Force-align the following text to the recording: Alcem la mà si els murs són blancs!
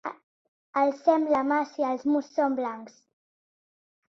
Alcem 0.83 1.27
la 1.35 1.41
mà 1.49 1.59
si 1.73 1.87
els 1.91 2.07
murs 2.15 2.33
són 2.39 2.57
blancs! 2.61 2.99